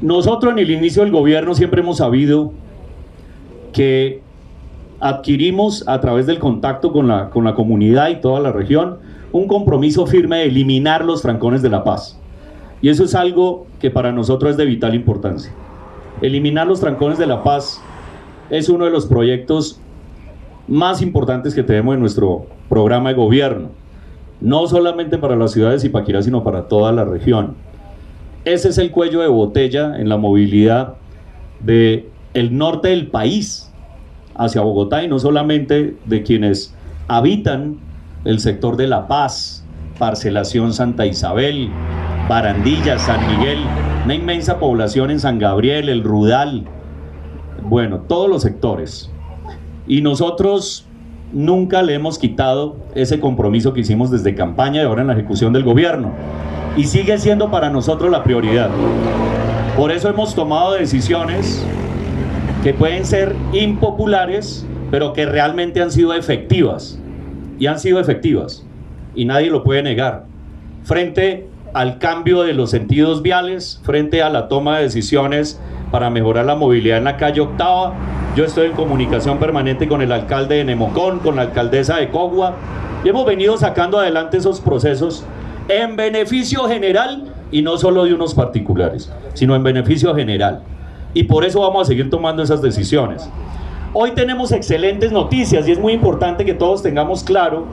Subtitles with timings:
[0.00, 2.52] Nosotros en el inicio del gobierno siempre hemos sabido
[3.72, 4.22] que
[4.98, 8.98] adquirimos a través del contacto con la, con la comunidad y toda la región
[9.32, 12.18] un compromiso firme de eliminar los trancones de la paz.
[12.82, 15.52] Y eso es algo que para nosotros es de vital importancia.
[16.20, 17.80] Eliminar los trancones de la paz
[18.48, 19.80] es uno de los proyectos
[20.66, 23.68] más importantes que tenemos en nuestro programa de gobierno.
[24.40, 27.54] No solamente para la ciudad de Zipaquirá, sino para toda la región.
[28.44, 30.94] Ese es el cuello de botella en la movilidad
[31.60, 33.70] del el norte del país
[34.34, 36.74] hacia Bogotá y no solamente de quienes
[37.08, 37.76] habitan
[38.24, 39.64] el sector de La Paz,
[39.98, 41.68] Parcelación Santa Isabel,
[42.28, 43.58] Barandilla, San Miguel,
[44.04, 46.64] una inmensa población en San Gabriel, el Rudal,
[47.62, 49.10] bueno, todos los sectores.
[49.86, 50.86] Y nosotros
[51.32, 55.52] nunca le hemos quitado ese compromiso que hicimos desde campaña y ahora en la ejecución
[55.52, 56.12] del gobierno.
[56.80, 58.70] Y sigue siendo para nosotros la prioridad.
[59.76, 61.62] Por eso hemos tomado decisiones
[62.62, 66.98] que pueden ser impopulares, pero que realmente han sido efectivas
[67.58, 68.64] y han sido efectivas
[69.14, 70.24] y nadie lo puede negar.
[70.82, 76.46] Frente al cambio de los sentidos viales, frente a la toma de decisiones para mejorar
[76.46, 77.92] la movilidad en la calle Octava,
[78.34, 82.54] yo estoy en comunicación permanente con el alcalde de Nemocón, con la alcaldesa de Cogua,
[83.04, 85.26] y hemos venido sacando adelante esos procesos
[85.68, 90.62] en beneficio general y no solo de unos particulares, sino en beneficio general.
[91.14, 93.28] Y por eso vamos a seguir tomando esas decisiones.
[93.92, 97.66] Hoy tenemos excelentes noticias y es muy importante que todos tengamos claro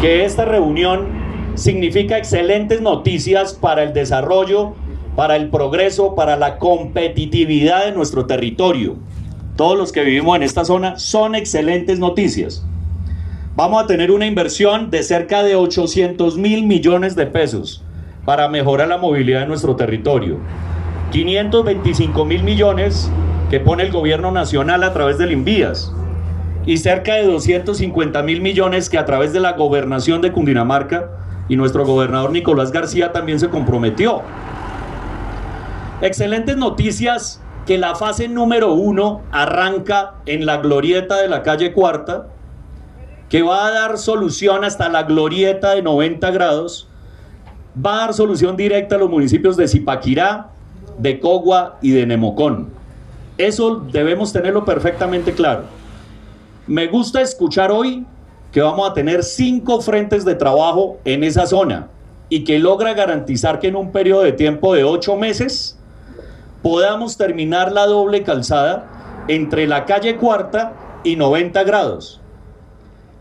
[0.00, 1.08] que esta reunión
[1.56, 4.74] significa excelentes noticias para el desarrollo,
[5.16, 8.96] para el progreso, para la competitividad de nuestro territorio.
[9.56, 12.64] Todos los que vivimos en esta zona son excelentes noticias.
[13.56, 17.82] Vamos a tener una inversión de cerca de 800 mil millones de pesos
[18.24, 20.38] para mejorar la movilidad de nuestro territorio.
[21.10, 23.10] 525 mil millones
[23.50, 25.92] que pone el gobierno nacional a través del Invías
[26.64, 31.10] y cerca de 250 mil millones que a través de la gobernación de Cundinamarca
[31.48, 34.22] y nuestro gobernador Nicolás García también se comprometió.
[36.02, 42.28] Excelentes noticias que la fase número uno arranca en la glorieta de la calle Cuarta,
[43.30, 46.88] que va a dar solución hasta la glorieta de 90 grados,
[47.74, 50.48] va a dar solución directa a los municipios de Zipaquirá,
[50.98, 52.70] de Cogua y de Nemocón.
[53.38, 55.62] Eso debemos tenerlo perfectamente claro.
[56.66, 58.04] Me gusta escuchar hoy
[58.52, 61.88] que vamos a tener cinco frentes de trabajo en esa zona
[62.28, 65.78] y que logra garantizar que en un periodo de tiempo de ocho meses
[66.62, 70.74] podamos terminar la doble calzada entre la calle cuarta
[71.04, 72.19] y 90 grados,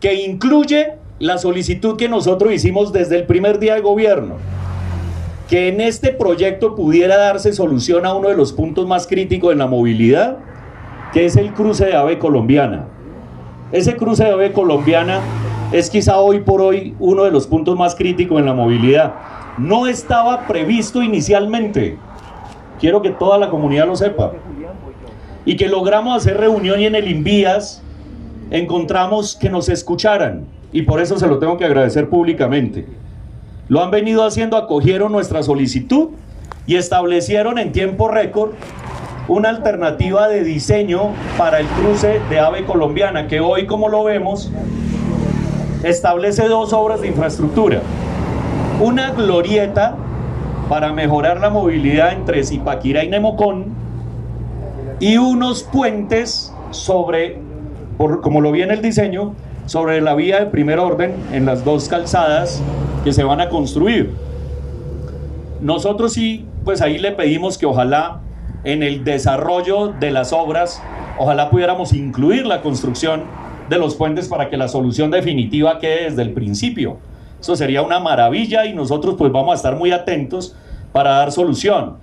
[0.00, 4.36] que incluye la solicitud que nosotros hicimos desde el primer día de gobierno
[5.48, 9.58] que en este proyecto pudiera darse solución a uno de los puntos más críticos en
[9.58, 10.38] la movilidad,
[11.12, 12.86] que es el cruce de AVE colombiana.
[13.70, 15.20] Ese cruce de AVE colombiana
[15.70, 19.14] es quizá hoy por hoy uno de los puntos más críticos en la movilidad.
[19.56, 21.98] No estaba previsto inicialmente.
[22.80, 24.32] Quiero que toda la comunidad lo sepa.
[25.44, 27.82] Y que logramos hacer reunión en el Invías
[28.50, 30.44] encontramos que nos escucharan.
[30.72, 32.86] Y por eso se lo tengo que agradecer públicamente.
[33.68, 36.08] Lo han venido haciendo, acogieron nuestra solicitud
[36.66, 38.52] y establecieron en tiempo récord
[39.28, 44.50] una alternativa de diseño para el cruce de AVE colombiana, que hoy, como lo vemos,
[45.82, 47.80] establece dos obras de infraestructura.
[48.80, 49.96] Una glorieta
[50.68, 53.66] para mejorar la movilidad entre Zipaquirá y Nemocón
[55.00, 57.38] y unos puentes sobre,
[57.96, 59.34] como lo vi en el diseño,
[59.66, 62.62] sobre la vía de primer orden en las dos calzadas
[63.02, 64.12] que se van a construir.
[65.60, 68.20] Nosotros sí, pues ahí le pedimos que ojalá
[68.64, 70.82] en el desarrollo de las obras,
[71.18, 73.22] ojalá pudiéramos incluir la construcción
[73.68, 76.98] de los puentes para que la solución definitiva quede desde el principio.
[77.40, 80.56] Eso sería una maravilla y nosotros pues vamos a estar muy atentos
[80.92, 81.96] para dar solución.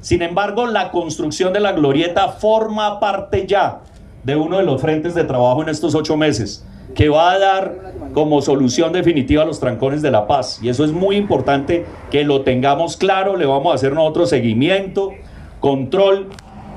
[0.00, 3.80] Sin embargo, la construcción de la glorieta forma parte ya
[4.24, 7.94] de uno de los frentes de trabajo en estos ocho meses que va a dar
[8.12, 10.60] como solución definitiva los trancones de la paz.
[10.62, 15.12] Y eso es muy importante que lo tengamos claro, le vamos a hacer nosotros seguimiento,
[15.60, 16.28] control.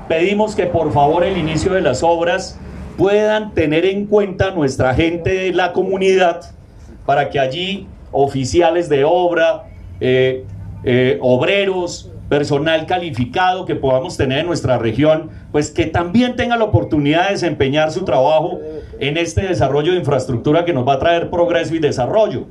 [0.08, 2.58] Pedimos que por favor el inicio de las obras
[2.96, 6.40] puedan tener en cuenta nuestra gente de la comunidad
[7.06, 9.68] para que allí oficiales de obra,
[10.00, 10.44] eh,
[10.82, 16.64] eh, obreros, personal calificado que podamos tener en nuestra región, pues que también tenga la
[16.64, 18.58] oportunidad de desempeñar su trabajo
[19.00, 22.46] en este desarrollo de infraestructura que nos va a traer progreso y desarrollo.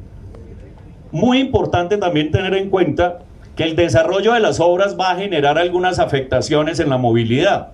[1.12, 3.19] Muy importante también tener en cuenta
[3.56, 7.69] que el desarrollo de las obras va a generar algunas afectaciones en la movilidad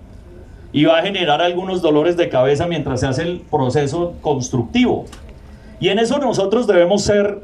[0.72, 5.04] y va a generar algunos dolores de cabeza mientras se hace el proceso constructivo.
[5.80, 7.40] Y en eso nosotros debemos ser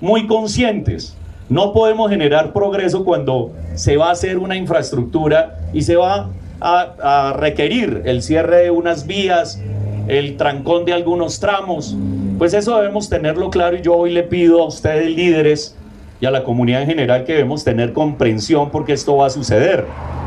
[0.00, 1.16] muy conscientes.
[1.50, 6.30] No podemos generar progreso cuando se va a hacer una infraestructura y se va
[6.60, 9.60] a, requerir el cierre de unas vías,
[10.06, 11.96] el trancón de algunos tramos.
[12.38, 15.74] Pues eso debemos tenerlo claro y yo hoy le pido a ustedes líderes
[16.20, 19.86] y a la comunidad en general que debemos tener comprensión porque esto va a suceder.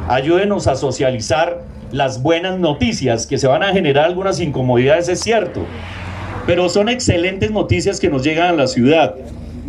[0.10, 1.62] Ayúdenos a socializar
[1.94, 5.62] las buenas noticias, que se van a generar algunas incomodidades, es cierto,
[6.46, 9.16] pero son excelentes noticias que nos llegan a la ciudad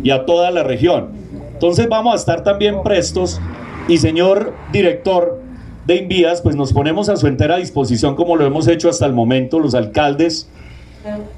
[0.03, 1.14] y a toda la región.
[1.55, 3.39] Entonces vamos a estar también prestos
[3.87, 5.39] y señor director
[5.87, 9.13] de Invías, pues nos ponemos a su entera disposición como lo hemos hecho hasta el
[9.13, 10.49] momento, los alcaldes.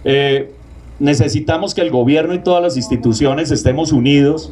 [0.04, 0.52] Eh,
[0.98, 4.52] necesitamos que el gobierno y todas las instituciones estemos unidos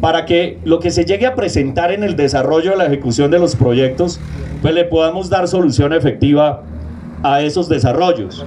[0.00, 3.38] para que lo que se llegue a presentar en el desarrollo de la ejecución de
[3.38, 4.18] los proyectos,
[4.62, 6.62] pues le podamos dar solución efectiva
[7.22, 8.42] a esos desarrollos.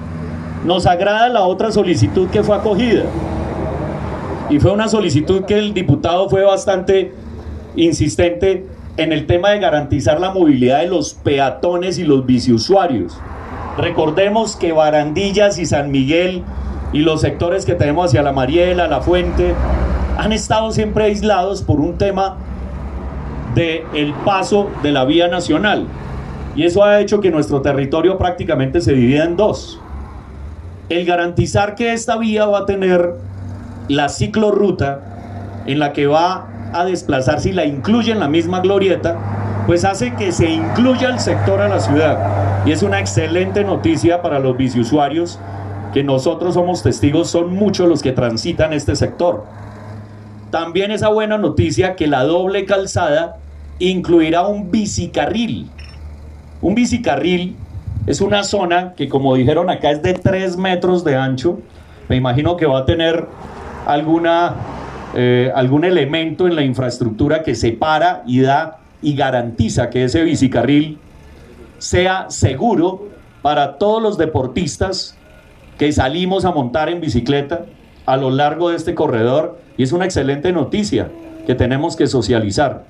[0.64, 3.04] Nos agrada la otra solicitud que fue acogida.
[4.50, 7.12] Y fue una solicitud que el diputado fue bastante
[7.76, 8.66] insistente
[8.96, 13.18] en el tema de garantizar la movilidad de los peatones y los biciusuarios.
[13.76, 16.42] Recordemos que Barandillas y San Miguel
[16.92, 19.54] y los sectores que tenemos hacia la Mariela, la Fuente,
[20.16, 22.38] han estado siempre aislados por un tema
[23.54, 25.86] de el paso de la vía nacional.
[26.56, 29.80] Y eso ha hecho que nuestro territorio prácticamente se divida en dos.
[30.88, 33.14] El garantizar que esta vía va a tener
[33.88, 35.00] la ciclorruta
[35.66, 39.16] en la que va a desplazarse y la incluye en la misma glorieta,
[39.66, 42.64] pues hace que se incluya el sector a la ciudad.
[42.66, 45.38] Y es una excelente noticia para los biciusuarios
[45.92, 49.44] que nosotros somos testigos, son muchos los que transitan este sector.
[50.50, 53.36] También esa buena noticia que la doble calzada
[53.78, 55.70] incluirá un bicicarril.
[56.60, 57.56] Un bicicarril
[58.06, 61.58] es una zona que como dijeron acá es de 3 metros de ancho.
[62.08, 63.26] Me imagino que va a tener
[63.88, 64.54] alguna,
[65.14, 70.98] eh, algún elemento en la infraestructura que separa y da y garantiza que ese bicicarril
[71.78, 73.08] sea seguro
[73.40, 75.16] para todos los deportistas
[75.78, 77.64] que salimos a montar en bicicleta
[78.04, 81.08] a lo largo de este corredor y es una excelente noticia
[81.46, 82.84] que tenemos que socializar.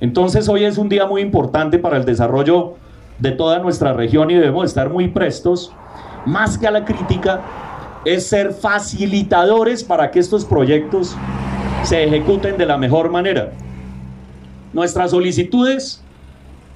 [0.00, 2.74] Entonces hoy es un día muy importante para el desarrollo
[3.18, 5.72] de toda nuestra región y debemos estar muy prestos,
[6.24, 7.40] más que a la crítica,
[8.06, 11.16] es ser facilitadores para que estos proyectos
[11.82, 13.50] se ejecuten de la mejor manera.
[14.72, 16.00] Nuestras solicitudes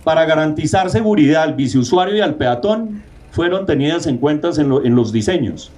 [0.02, 5.12] para garantizar seguridad al biciusuario y al peatón fueron tenidas en cuenta en, en los
[5.12, 5.70] diseños.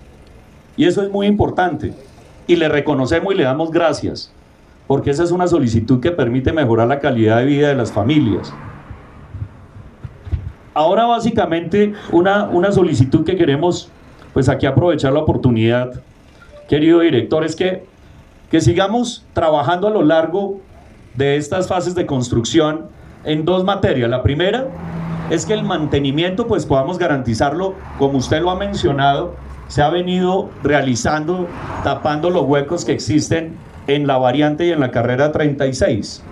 [0.78, 1.92] Y eso es muy importante
[2.46, 4.32] y le reconocemos y le damos gracias,
[4.86, 8.54] porque esa es una solicitud que permite mejorar la calidad de vida de las familias.
[10.72, 13.90] Ahora básicamente una, una solicitud que queremos
[14.32, 16.02] pues aquí aprovechar la oportunidad,
[16.68, 17.84] querido director, es que,
[18.50, 20.60] que sigamos trabajando a lo largo
[21.14, 22.86] de estas fases de construcción
[23.24, 24.08] en dos materias.
[24.08, 24.68] La primera
[25.30, 29.34] es que el mantenimiento pues podamos garantizarlo, como usted lo ha mencionado,
[29.68, 31.46] se ha venido realizando
[31.84, 33.54] tapando los huecos que existen
[33.86, 36.22] en la variante y en la carrera 36.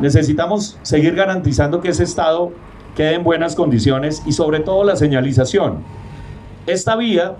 [0.00, 2.52] Necesitamos seguir garantizando que ese estado
[2.94, 5.82] quede en buenas condiciones y sobre todo la señalización.
[6.66, 7.36] Esta vía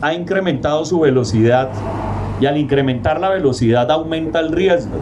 [0.00, 1.68] ha incrementado su velocidad
[2.40, 4.98] y al incrementar la velocidad aumenta el riesgo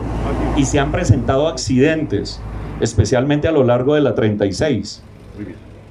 [0.56, 2.40] y se han presentado accidentes,
[2.80, 5.02] especialmente a lo largo de la 36.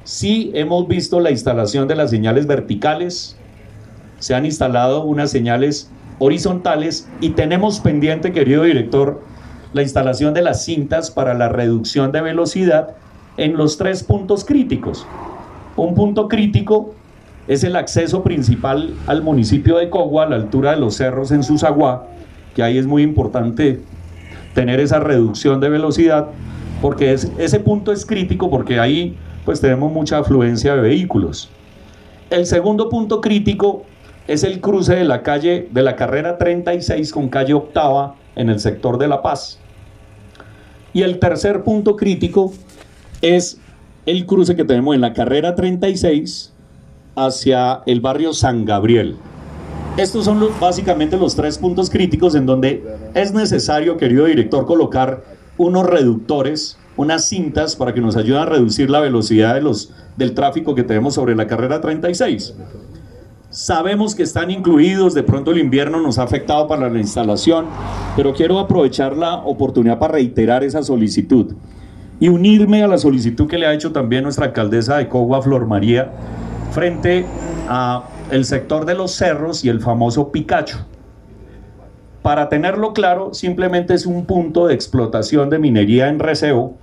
[0.03, 3.37] Sí hemos visto la instalación de las señales verticales,
[4.17, 9.21] se han instalado unas señales horizontales y tenemos pendiente, querido director,
[9.73, 12.95] la instalación de las cintas para la reducción de velocidad
[13.37, 15.05] en los tres puntos críticos.
[15.75, 16.95] Un punto crítico
[17.47, 21.43] es el acceso principal al municipio de Cogua, a la altura de los cerros en
[21.43, 22.07] Susagua,
[22.55, 23.81] que ahí es muy importante
[24.53, 26.27] tener esa reducción de velocidad,
[26.81, 31.49] porque ese punto es crítico porque ahí pues tenemos mucha afluencia de vehículos.
[32.31, 33.83] El segundo punto crítico
[34.27, 38.59] es el cruce de la calle de la carrera 36 con calle Octava en el
[38.59, 39.59] sector de La Paz.
[40.93, 42.53] Y el tercer punto crítico
[43.21, 43.59] es
[44.07, 46.54] el cruce que tenemos en la carrera 36
[47.15, 49.15] hacia el barrio San Gabriel.
[49.97, 55.23] Estos son básicamente los tres puntos críticos en donde es necesario, querido director, colocar
[55.57, 60.33] unos reductores, unas cintas para que nos ayuden a reducir la velocidad de los, del
[60.33, 62.55] tráfico que tenemos sobre la carrera 36.
[63.49, 67.67] Sabemos que están incluidos, de pronto el invierno nos ha afectado para la instalación,
[68.17, 71.53] pero quiero aprovechar la oportunidad para reiterar esa solicitud
[72.19, 75.67] y unirme a la solicitud que le ha hecho también nuestra alcaldesa de Cogua, Flor
[75.67, 76.11] María,
[76.75, 77.25] frente
[77.69, 80.85] a el sector de los cerros y el famoso Picacho.
[82.21, 86.77] Para tenerlo claro, simplemente es un punto de explotación de minería en recebo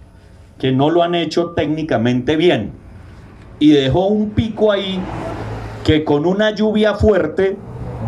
[0.59, 2.73] que no lo han hecho técnicamente bien
[3.59, 4.99] y dejó un pico ahí
[5.85, 7.59] que con una lluvia fuerte,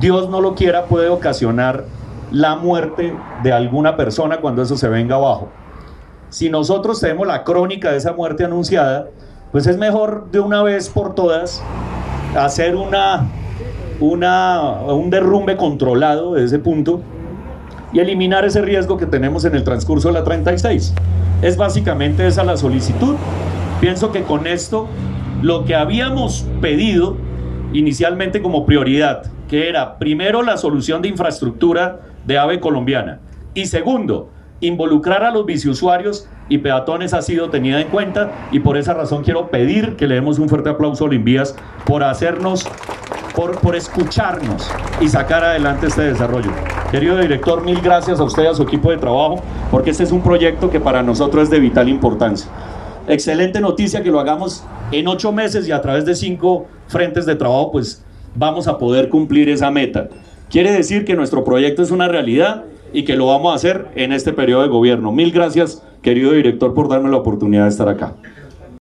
[0.00, 1.85] Dios no lo quiera, puede ocasionar
[2.31, 5.50] la muerte de alguna persona cuando eso se venga abajo.
[6.31, 9.09] Si nosotros tenemos la crónica de esa muerte anunciada,
[9.54, 11.62] pues es mejor de una vez por todas
[12.37, 13.28] hacer una,
[14.00, 17.00] una, un derrumbe controlado de ese punto
[17.92, 20.92] y eliminar ese riesgo que tenemos en el transcurso de la 36.
[21.40, 23.14] Es básicamente esa la solicitud.
[23.80, 24.88] Pienso que con esto
[25.40, 27.16] lo que habíamos pedido
[27.73, 33.20] inicialmente como prioridad, que era primero la solución de infraestructura de AVE colombiana
[33.54, 34.30] y segundo,
[34.66, 39.23] involucrar a los biciusuarios y peatones ha sido tenida en cuenta y por esa razón
[39.23, 41.56] quiero pedir que le demos un fuerte aplauso a Olimvías
[41.87, 42.66] por hacernos,
[43.35, 46.50] por, por escucharnos y sacar adelante este desarrollo.
[46.90, 50.12] Querido director, mil gracias a usted y a su equipo de trabajo porque este es
[50.12, 52.50] un proyecto que para nosotros es de vital importancia.
[53.06, 57.35] Excelente noticia que lo hagamos en ocho meses y a través de cinco frentes de
[57.35, 58.02] trabajo, pues
[58.35, 60.09] vamos a poder cumplir esa meta.
[60.50, 62.64] Quiere decir que nuestro proyecto es una realidad
[62.95, 65.13] y que lo vamos a hacer en este periodo de gobierno.
[65.13, 68.15] Mil gracias, querido director, por darme la oportunidad de estar acá.